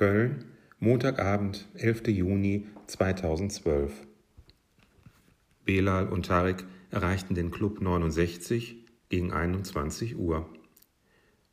Köln, 0.00 0.46
Montagabend, 0.78 1.68
11. 1.74 2.06
Juni 2.06 2.66
2012. 2.86 3.92
Belal 5.66 6.08
und 6.08 6.24
Tarek 6.24 6.64
erreichten 6.90 7.34
den 7.34 7.50
Club 7.50 7.82
69 7.82 8.86
gegen 9.10 9.30
21 9.30 10.16
Uhr. 10.16 10.48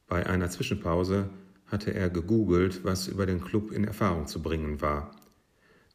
Bei 0.07 0.25
einer 0.25 0.49
Zwischenpause 0.49 1.29
hatte 1.65 1.93
er 1.93 2.09
gegoogelt, 2.09 2.85
was 2.85 3.09
über 3.09 3.25
den 3.25 3.41
Club 3.41 3.73
in 3.73 3.83
Erfahrung 3.83 4.27
zu 4.27 4.41
bringen 4.41 4.79
war. 4.79 5.11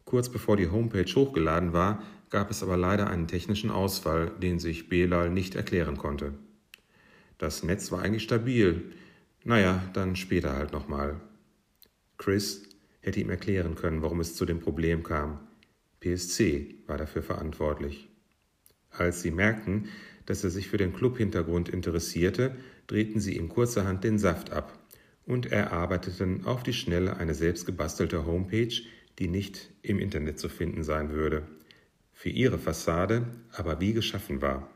Kurz 0.05 0.29
bevor 0.29 0.59
die 0.59 0.69
Homepage 0.69 1.11
hochgeladen 1.11 1.73
war, 1.73 2.03
gab 2.29 2.51
es 2.51 2.63
aber 2.63 2.77
leider 2.77 3.09
einen 3.09 3.29
technischen 3.29 3.71
Ausfall, 3.71 4.31
den 4.43 4.59
sich 4.59 4.91
Belal 4.91 5.31
nicht 5.31 5.55
erklären 5.55 5.97
konnte. 5.97 6.35
Das 7.39 7.63
Netz 7.63 7.91
war 7.93 8.03
eigentlich 8.03 8.25
stabil. 8.25 8.93
Naja, 9.43 9.83
dann 9.95 10.17
später 10.17 10.55
halt 10.55 10.75
nochmal. 10.75 11.19
Chris 12.19 12.63
hätte 13.01 13.21
ihm 13.21 13.31
erklären 13.31 13.75
können, 13.75 14.03
warum 14.03 14.21
es 14.21 14.35
zu 14.35 14.47
dem 14.47 14.61
Problem 14.61 15.03
kam. 15.03 15.41
PSC 16.01 16.77
war 16.87 16.99
dafür 16.99 17.23
verantwortlich. 17.23 18.09
Als 18.91 19.23
sie 19.23 19.31
merkten, 19.31 19.89
dass 20.27 20.45
er 20.45 20.51
sich 20.51 20.69
für 20.69 20.77
den 20.77 20.93
Clubhintergrund 20.93 21.69
interessierte, 21.69 22.57
drehten 22.87 23.21
sie 23.21 23.37
ihm 23.37 23.49
kurzerhand 23.49 24.05
den 24.05 24.19
Saft 24.19 24.51
ab 24.51 24.79
und 25.25 25.51
erarbeiteten 25.51 26.45
auf 26.45 26.63
die 26.63 26.73
Schnelle 26.73 27.17
eine 27.17 27.35
selbstgebastelte 27.35 28.27
Homepage, 28.27 28.75
die 29.19 29.29
nicht 29.29 29.71
im 29.83 29.99
Internet 29.99 30.39
zu 30.39 30.49
finden 30.49 30.85
sein 30.85 31.11
würde, 31.11 31.47
für 32.13 32.29
ihre 32.29 32.59
Fassade 32.59 33.27
aber 33.51 33.81
wie 33.81 33.93
geschaffen 33.93 34.43
war. 34.43 34.71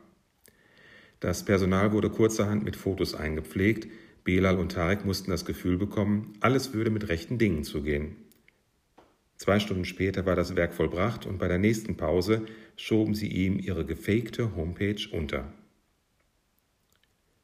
Das 1.19 1.43
Personal 1.43 1.91
wurde 1.91 2.09
kurzerhand 2.09 2.63
mit 2.63 2.75
Fotos 2.75 3.15
eingepflegt, 3.15 3.87
Belal 4.27 4.57
und 4.57 4.73
Tarek 4.73 5.05
mussten 5.05 5.31
das 5.31 5.45
Gefühl 5.45 5.77
bekommen, 5.77 6.33
alles 6.41 6.73
würde 6.73 6.89
mit 6.89 7.07
rechten 7.07 7.37
Dingen 7.37 7.63
zugehen. 7.63 8.17
Zwei 9.37 9.57
Stunden 9.61 9.85
später 9.85 10.25
war 10.25 10.35
das 10.35 10.57
Werk 10.57 10.73
vollbracht 10.73 11.25
und 11.25 11.37
bei 11.37 11.47
der 11.47 11.59
nächsten 11.59 11.95
Pause 11.95 12.45
schoben 12.75 13.15
sie 13.15 13.29
ihm 13.29 13.57
ihre 13.57 13.85
gefakte 13.85 14.53
Homepage 14.57 14.99
unter. 15.13 15.53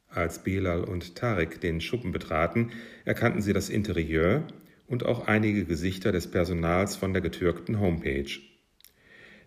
Als 0.09 0.43
Belal 0.43 0.83
und 0.83 1.15
Tarek 1.15 1.61
den 1.61 1.79
Schuppen 1.79 2.11
betraten, 2.11 2.71
erkannten 3.05 3.41
sie 3.41 3.53
das 3.53 3.69
Interieur 3.69 4.45
und 4.85 5.05
auch 5.05 5.25
einige 5.25 5.63
Gesichter 5.63 6.11
des 6.11 6.29
Personals 6.29 6.97
von 6.97 7.13
der 7.13 7.21
getürkten 7.21 7.79
Homepage. 7.79 8.41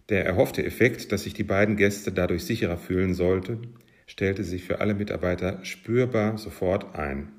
Der 0.08 0.24
erhoffte 0.24 0.64
Effekt, 0.64 1.12
dass 1.12 1.24
sich 1.24 1.34
die 1.34 1.44
beiden 1.44 1.76
Gäste 1.76 2.12
dadurch 2.12 2.44
sicherer 2.44 2.78
fühlen 2.78 3.12
sollten, 3.12 3.74
stellte 4.16 4.44
sich 4.44 4.64
für 4.64 4.80
alle 4.80 4.94
Mitarbeiter 4.94 5.64
spürbar 5.64 6.38
sofort 6.38 6.96
ein. 6.96 7.32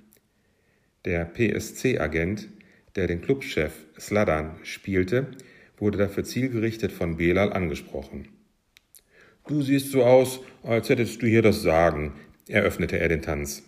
Der 1.06 1.26
PSC-Agent 1.26 2.48
der 2.98 3.08
den 3.08 3.22
Clubchef 3.22 3.86
Sladan 4.00 4.56
spielte, 4.64 5.28
wurde 5.78 6.00
dafür 6.00 6.24
zielgerichtet 6.24 6.92
von 6.92 7.18
Belal 7.18 7.54
angesprochen. 7.54 8.28
Du 9.48 9.62
siehst 9.62 9.92
so 9.92 10.04
aus, 10.04 10.42
als 10.64 10.90
hättest 10.90 11.22
du 11.22 11.28
hier 11.28 11.44
das 11.44 11.62
Sagen, 11.62 12.14
eröffnete 12.50 13.00
er 13.00 13.08
den 13.08 13.22
Tanz. 13.22 13.64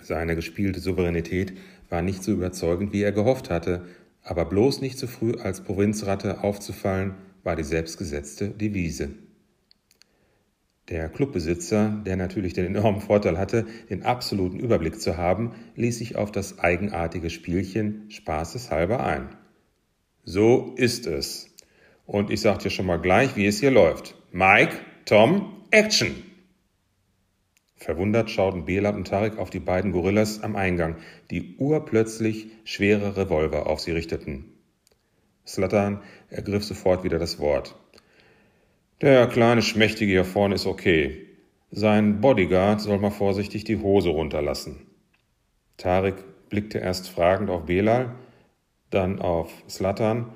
Seine 0.00 0.36
gespielte 0.36 0.80
Souveränität 0.80 1.54
war 1.88 2.02
nicht 2.02 2.22
so 2.22 2.32
überzeugend, 2.32 2.92
wie 2.92 3.02
er 3.02 3.12
gehofft 3.12 3.48
hatte, 3.48 3.86
aber 4.22 4.44
bloß 4.44 4.82
nicht 4.82 4.98
zu 4.98 5.06
früh 5.06 5.32
als 5.36 5.64
Provinzratte 5.64 6.44
aufzufallen, 6.44 7.14
war 7.42 7.56
die 7.56 7.64
selbstgesetzte 7.64 8.48
Devise. 8.48 9.10
Der 10.88 11.08
Clubbesitzer, 11.08 12.02
der 12.04 12.16
natürlich 12.16 12.52
den 12.52 12.66
enormen 12.66 13.00
Vorteil 13.00 13.38
hatte, 13.38 13.66
den 13.88 14.02
absoluten 14.02 14.60
Überblick 14.60 15.00
zu 15.00 15.16
haben, 15.16 15.52
ließ 15.76 15.98
sich 15.98 16.16
auf 16.16 16.30
das 16.30 16.58
eigenartige 16.58 17.30
Spielchen 17.30 18.10
spaßeshalber 18.10 19.04
ein. 19.04 19.28
So 20.24 20.74
ist 20.76 21.06
es. 21.06 21.54
Und 22.04 22.30
ich 22.30 22.42
sag 22.42 22.58
dir 22.58 22.70
schon 22.70 22.84
mal 22.86 23.00
gleich, 23.00 23.34
wie 23.34 23.46
es 23.46 23.60
hier 23.60 23.70
läuft. 23.70 24.14
Mike, 24.30 24.76
Tom, 25.06 25.64
Action! 25.70 26.22
Verwundert 27.76 28.30
schauten 28.30 28.64
Bela 28.66 28.90
und 28.90 29.06
Tarek 29.06 29.38
auf 29.38 29.50
die 29.50 29.60
beiden 29.60 29.92
Gorillas 29.92 30.42
am 30.42 30.54
Eingang, 30.54 30.96
die 31.30 31.56
urplötzlich 31.56 32.48
schwere 32.64 33.16
Revolver 33.16 33.66
auf 33.66 33.80
sie 33.80 33.90
richteten. 33.92 34.52
Slatan 35.46 36.00
ergriff 36.28 36.64
sofort 36.64 37.04
wieder 37.04 37.18
das 37.18 37.38
Wort. 37.38 37.76
Der 39.04 39.26
kleine 39.26 39.60
Schmächtige 39.60 40.12
hier 40.12 40.24
vorne 40.24 40.54
ist 40.54 40.64
okay. 40.64 41.26
Sein 41.70 42.22
Bodyguard 42.22 42.80
soll 42.80 42.96
mal 42.96 43.10
vorsichtig 43.10 43.64
die 43.64 43.76
Hose 43.76 44.08
runterlassen. 44.08 44.86
Tarek 45.76 46.14
blickte 46.48 46.78
erst 46.78 47.10
fragend 47.10 47.50
auf 47.50 47.66
Belal, 47.66 48.14
dann 48.88 49.20
auf 49.20 49.52
Slatan 49.68 50.30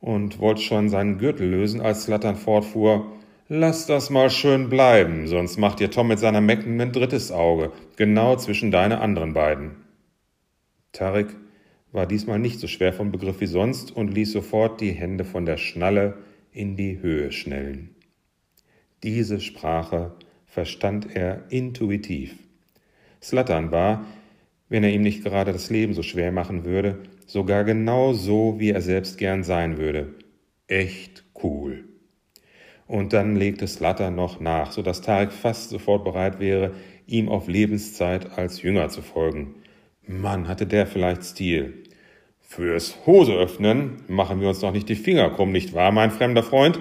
und 0.00 0.38
wollte 0.38 0.60
schon 0.60 0.90
seinen 0.90 1.16
Gürtel 1.16 1.48
lösen, 1.48 1.80
als 1.80 2.04
Slatan 2.04 2.36
fortfuhr, 2.36 3.10
Lass 3.48 3.86
das 3.86 4.10
mal 4.10 4.28
schön 4.28 4.68
bleiben, 4.68 5.26
sonst 5.26 5.56
macht 5.56 5.80
dir 5.80 5.90
Tom 5.90 6.08
mit 6.08 6.18
seiner 6.18 6.42
Mecken 6.42 6.78
ein 6.82 6.92
drittes 6.92 7.32
Auge, 7.32 7.72
genau 7.96 8.36
zwischen 8.36 8.70
deine 8.70 9.00
anderen 9.00 9.32
beiden. 9.32 9.76
Tarek 10.92 11.28
war 11.90 12.04
diesmal 12.04 12.38
nicht 12.38 12.60
so 12.60 12.66
schwer 12.66 12.92
vom 12.92 13.12
Begriff 13.12 13.40
wie 13.40 13.46
sonst 13.46 13.96
und 13.96 14.12
ließ 14.12 14.30
sofort 14.30 14.82
die 14.82 14.92
Hände 14.92 15.24
von 15.24 15.46
der 15.46 15.56
Schnalle 15.56 16.18
in 16.52 16.76
die 16.76 17.00
Höhe 17.00 17.32
schnellen. 17.32 17.93
Diese 19.04 19.38
Sprache 19.38 20.12
verstand 20.46 21.14
er 21.14 21.44
intuitiv. 21.50 22.38
Slattern 23.22 23.70
war, 23.70 24.06
wenn 24.70 24.82
er 24.82 24.94
ihm 24.94 25.02
nicht 25.02 25.22
gerade 25.22 25.52
das 25.52 25.68
Leben 25.68 25.92
so 25.92 26.02
schwer 26.02 26.32
machen 26.32 26.64
würde, 26.64 27.00
sogar 27.26 27.64
genau 27.64 28.14
so, 28.14 28.58
wie 28.58 28.70
er 28.70 28.80
selbst 28.80 29.18
gern 29.18 29.44
sein 29.44 29.76
würde. 29.76 30.14
Echt 30.68 31.22
cool. 31.42 31.84
Und 32.86 33.12
dann 33.12 33.36
legte 33.36 33.66
Slattern 33.66 34.14
noch 34.14 34.40
nach, 34.40 34.72
so 34.72 34.80
dass 34.80 35.02
Tarek 35.02 35.32
fast 35.32 35.68
sofort 35.68 36.02
bereit 36.02 36.40
wäre, 36.40 36.72
ihm 37.06 37.28
auf 37.28 37.46
Lebenszeit 37.46 38.38
als 38.38 38.62
Jünger 38.62 38.88
zu 38.88 39.02
folgen. 39.02 39.56
Mann, 40.06 40.48
hatte 40.48 40.66
der 40.66 40.86
vielleicht 40.86 41.24
Stil. 41.24 41.82
Fürs 42.40 43.04
Hose 43.04 43.34
öffnen 43.34 44.00
machen 44.08 44.40
wir 44.40 44.48
uns 44.48 44.62
noch 44.62 44.72
nicht 44.72 44.88
die 44.88 44.94
Finger 44.94 45.28
krumm, 45.28 45.52
nicht 45.52 45.74
wahr, 45.74 45.92
mein 45.92 46.10
fremder 46.10 46.42
Freund? 46.42 46.80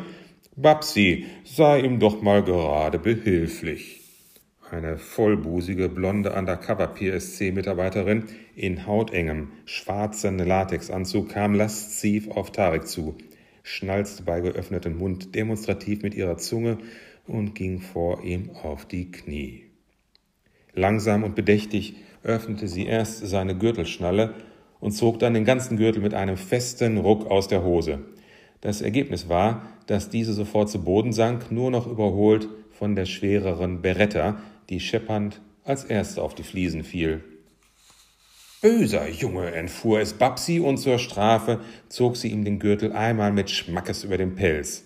Babsi, 0.55 1.25
sei 1.43 1.79
ihm 1.79 1.99
doch 1.99 2.21
mal 2.21 2.43
gerade 2.43 2.99
behilflich. 2.99 4.01
Eine 4.69 4.99
vollbusige, 4.99 5.89
blonde 5.89 6.31
Undercover-PSC-Mitarbeiterin 6.33 8.25
in 8.55 8.85
hautengem, 8.85 9.53
schwarzen 9.65 10.37
Latexanzug 10.37 11.29
kam 11.29 11.55
lasziv 11.55 12.29
auf 12.29 12.51
Tarek 12.51 12.87
zu, 12.87 13.17
schnalzte 13.63 14.21
bei 14.21 14.41
geöffnetem 14.41 14.95
Mund 14.95 15.33
demonstrativ 15.33 16.03
mit 16.03 16.13
ihrer 16.13 16.37
Zunge 16.37 16.77
und 17.25 17.55
ging 17.55 17.81
vor 17.81 18.23
ihm 18.23 18.51
auf 18.61 18.85
die 18.85 19.09
Knie. 19.09 19.63
Langsam 20.75 21.23
und 21.23 21.33
bedächtig 21.33 21.95
öffnete 22.21 22.67
sie 22.67 22.85
erst 22.85 23.25
seine 23.25 23.57
Gürtelschnalle 23.57 24.35
und 24.79 24.91
zog 24.91 25.17
dann 25.17 25.33
den 25.33 25.45
ganzen 25.45 25.77
Gürtel 25.77 26.03
mit 26.03 26.13
einem 26.13 26.37
festen 26.37 26.99
Ruck 26.99 27.25
aus 27.25 27.47
der 27.47 27.63
Hose. 27.63 28.01
Das 28.61 28.81
Ergebnis 28.81 29.27
war, 29.29 29.72
dass 29.87 30.09
diese 30.09 30.33
sofort 30.33 30.69
zu 30.69 30.83
Boden 30.83 31.13
sank, 31.13 31.51
nur 31.51 31.71
noch 31.71 31.87
überholt 31.87 32.47
von 32.71 32.95
der 32.95 33.05
schwereren 33.05 33.81
Beretta, 33.81 34.37
die 34.69 34.79
scheppernd 34.79 35.41
als 35.63 35.83
erste 35.83 36.21
auf 36.21 36.35
die 36.35 36.43
Fliesen 36.43 36.83
fiel. 36.83 37.23
Böser 38.61 39.09
Junge, 39.09 39.51
entfuhr 39.51 39.99
es 39.99 40.13
Babsi 40.13 40.59
und 40.61 40.77
zur 40.77 40.97
Strafe 40.97 41.59
zog 41.89 42.15
sie 42.15 42.29
ihm 42.29 42.45
den 42.45 42.59
Gürtel 42.59 42.93
einmal 42.93 43.33
mit 43.33 43.49
Schmackes 43.49 44.05
über 44.05 44.17
den 44.17 44.35
Pelz. 44.35 44.85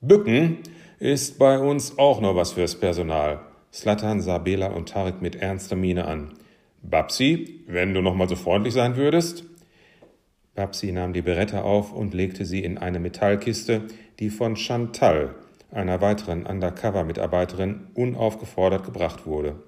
Bücken 0.00 0.58
ist 0.98 1.38
bei 1.38 1.58
uns 1.58 1.98
auch 1.98 2.20
noch 2.20 2.34
was 2.34 2.52
fürs 2.52 2.74
Personal. 2.74 3.40
Slatan 3.72 4.22
sah 4.22 4.38
Bela 4.38 4.68
und 4.68 4.88
Tarek 4.88 5.20
mit 5.20 5.36
ernster 5.36 5.76
Miene 5.76 6.06
an. 6.06 6.32
Babsi, 6.82 7.64
wenn 7.66 7.92
du 7.92 8.00
noch 8.00 8.14
mal 8.14 8.28
so 8.28 8.36
freundlich 8.36 8.72
sein 8.72 8.96
würdest. 8.96 9.44
Babsi 10.58 10.90
nahm 10.90 11.12
die 11.12 11.22
Beretta 11.22 11.62
auf 11.62 11.92
und 11.92 12.14
legte 12.14 12.44
sie 12.44 12.64
in 12.64 12.78
eine 12.78 12.98
Metallkiste, 12.98 13.82
die 14.18 14.28
von 14.28 14.56
Chantal, 14.56 15.36
einer 15.70 16.00
weiteren 16.00 16.46
Undercover-Mitarbeiterin, 16.46 17.86
unaufgefordert 17.94 18.84
gebracht 18.84 19.24
wurde. 19.24 19.62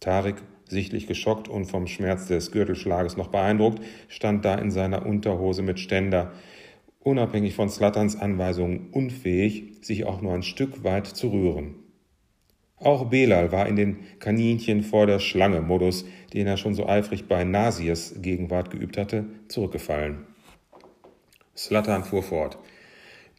Tarek, 0.00 0.36
sichtlich 0.66 1.06
geschockt 1.06 1.46
und 1.46 1.66
vom 1.66 1.86
Schmerz 1.86 2.26
des 2.26 2.52
Gürtelschlages 2.52 3.18
noch 3.18 3.28
beeindruckt, 3.28 3.82
stand 4.08 4.46
da 4.46 4.54
in 4.54 4.70
seiner 4.70 5.04
Unterhose 5.04 5.60
mit 5.60 5.78
Ständer, 5.78 6.32
unabhängig 7.00 7.54
von 7.54 7.68
Slattans 7.68 8.16
Anweisungen 8.16 8.88
unfähig, 8.92 9.74
sich 9.82 10.06
auch 10.06 10.22
nur 10.22 10.32
ein 10.32 10.42
Stück 10.42 10.84
weit 10.84 11.06
zu 11.06 11.28
rühren. 11.28 11.81
Auch 12.82 13.10
Belal 13.10 13.52
war 13.52 13.68
in 13.68 13.76
den 13.76 13.98
Kaninchen 14.18 14.82
vor 14.82 15.06
der 15.06 15.20
Schlange-Modus, 15.20 16.04
den 16.32 16.48
er 16.48 16.56
schon 16.56 16.74
so 16.74 16.88
eifrig 16.88 17.28
bei 17.28 17.44
Nasiers 17.44 18.14
Gegenwart 18.20 18.70
geübt 18.70 18.96
hatte, 18.96 19.26
zurückgefallen. 19.46 20.26
Slatan 21.56 22.02
fuhr 22.02 22.24
fort. 22.24 22.58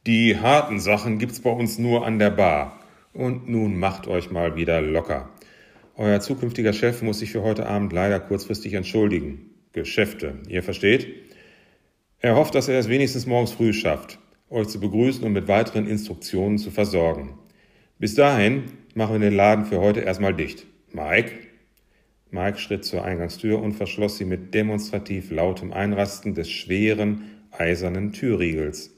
Die 0.06 0.38
harten 0.38 0.80
Sachen 0.80 1.18
gibt's 1.18 1.42
bei 1.42 1.50
uns 1.50 1.78
nur 1.78 2.06
an 2.06 2.20
der 2.20 2.30
Bar. 2.30 2.80
Und 3.12 3.50
nun 3.50 3.78
macht 3.78 4.08
euch 4.08 4.32
mal 4.32 4.56
wieder 4.56 4.82
locker. 4.82 5.30
Euer 5.96 6.20
zukünftiger 6.22 6.74
Chef 6.74 7.02
muss 7.02 7.20
sich 7.20 7.32
für 7.32 7.44
heute 7.44 7.68
Abend 7.68 7.94
leider 7.94 8.20
kurzfristig 8.20 8.74
entschuldigen. 8.74 9.52
Geschäfte, 9.74 10.40
ihr 10.48 10.64
versteht? 10.64 11.08
Er 12.20 12.36
hofft, 12.36 12.56
dass 12.56 12.70
er 12.70 12.80
es 12.80 12.88
wenigstens 12.88 13.26
morgens 13.26 13.52
früh 13.52 13.74
schafft, 13.74 14.20
euch 14.50 14.68
zu 14.68 14.80
begrüßen 14.80 15.24
und 15.24 15.34
mit 15.34 15.48
weiteren 15.48 15.86
Instruktionen 15.86 16.58
zu 16.58 16.72
versorgen. 16.72 17.38
Bis 18.00 18.16
dahin 18.16 18.64
machen 18.94 19.14
wir 19.14 19.30
den 19.30 19.36
Laden 19.36 19.66
für 19.66 19.80
heute 19.80 20.02
erstmal 20.02 20.34
dicht. 20.34 20.66
Mike? 20.92 21.32
Mike 22.32 22.58
schritt 22.58 22.84
zur 22.84 23.04
Eingangstür 23.04 23.62
und 23.62 23.74
verschloss 23.74 24.18
sie 24.18 24.26
mit 24.26 24.54
demonstrativ 24.54 25.32
lautem 25.32 25.72
Einrasten 25.72 26.34
des 26.34 26.50
schweren, 26.50 27.24
eisernen 27.52 28.12
Türriegels. 28.12 28.92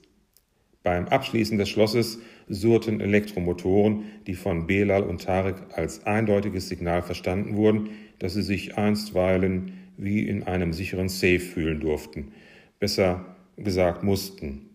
Beim 0.84 1.08
Abschließen 1.08 1.58
des 1.58 1.70
Schlosses 1.70 2.20
surrten 2.48 3.02
Elektromotoren, 3.02 4.04
die 4.28 4.36
von 4.36 4.68
Belal 4.68 5.04
und 5.04 5.24
Tarek 5.24 5.56
als 5.74 6.06
eindeutiges 6.06 6.70
Signal 6.70 7.02
verstanden 7.02 7.56
wurden, 7.56 7.90
dass 8.20 8.36
sie 8.36 8.44
sich 8.44 8.78
einstweilen 8.78 9.74
wie 9.98 10.28
in 10.28 10.44
einem 10.44 10.74
sicheren 10.74 11.10
Safe 11.10 11.40
fühlen 11.40 11.80
durften, 11.80 12.34
besser 12.80 13.36
gesagt 13.58 14.04
mussten. 14.04 14.70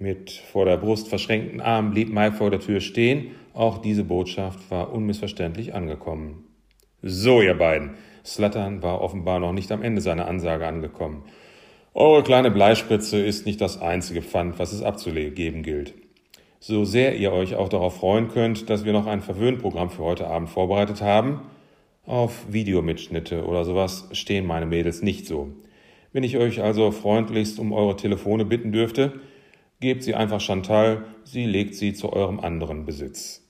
Mit 0.00 0.30
vor 0.30 0.64
der 0.64 0.76
Brust 0.76 1.08
verschränkten 1.08 1.60
Armen 1.60 1.90
blieb 1.90 2.12
Mike 2.12 2.36
vor 2.36 2.50
der 2.50 2.60
Tür 2.60 2.80
stehen. 2.80 3.32
Auch 3.52 3.78
diese 3.78 4.04
Botschaft 4.04 4.70
war 4.70 4.92
unmissverständlich 4.92 5.74
angekommen. 5.74 6.44
So, 7.02 7.42
ihr 7.42 7.54
beiden. 7.54 7.94
Slattern 8.24 8.80
war 8.82 9.00
offenbar 9.00 9.40
noch 9.40 9.52
nicht 9.52 9.72
am 9.72 9.82
Ende 9.82 10.00
seiner 10.00 10.28
Ansage 10.28 10.66
angekommen. 10.66 11.24
Eure 11.94 12.22
kleine 12.22 12.52
Bleispritze 12.52 13.18
ist 13.18 13.44
nicht 13.44 13.60
das 13.60 13.80
einzige 13.80 14.22
Pfand, 14.22 14.60
was 14.60 14.72
es 14.72 14.82
abzugeben 14.82 15.64
gilt. 15.64 15.94
So 16.60 16.84
sehr 16.84 17.16
ihr 17.16 17.32
euch 17.32 17.56
auch 17.56 17.68
darauf 17.68 17.96
freuen 17.96 18.28
könnt, 18.28 18.70
dass 18.70 18.84
wir 18.84 18.92
noch 18.92 19.06
ein 19.06 19.20
Verwöhnprogramm 19.20 19.90
für 19.90 20.04
heute 20.04 20.28
Abend 20.28 20.48
vorbereitet 20.48 21.02
haben, 21.02 21.40
auf 22.06 22.52
Videomitschnitte 22.52 23.44
oder 23.44 23.64
sowas 23.64 24.08
stehen 24.12 24.46
meine 24.46 24.66
Mädels 24.66 25.02
nicht 25.02 25.26
so. 25.26 25.50
Wenn 26.12 26.22
ich 26.22 26.36
euch 26.36 26.62
also 26.62 26.90
freundlichst 26.92 27.58
um 27.58 27.72
eure 27.72 27.96
Telefone 27.96 28.44
bitten 28.44 28.70
dürfte, 28.70 29.20
gebt 29.80 30.02
sie 30.02 30.14
einfach 30.14 30.40
Chantal, 30.40 31.04
sie 31.24 31.46
legt 31.46 31.74
sie 31.74 31.94
zu 31.94 32.12
eurem 32.12 32.40
anderen 32.40 32.84
Besitz. 32.84 33.47